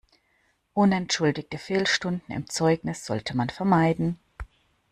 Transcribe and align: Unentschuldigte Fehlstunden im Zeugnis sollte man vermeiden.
Unentschuldigte 0.73 1.59
Fehlstunden 1.59 2.35
im 2.35 2.49
Zeugnis 2.49 3.05
sollte 3.05 3.37
man 3.37 3.51
vermeiden. 3.51 4.19